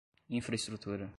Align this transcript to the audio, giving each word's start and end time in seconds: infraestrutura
infraestrutura 0.27 1.09